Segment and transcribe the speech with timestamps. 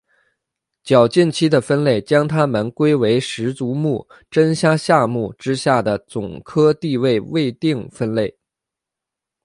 [0.83, 8.35] 较近期的分类将它们归为十足目真虾下目之下的总科地位未定分类。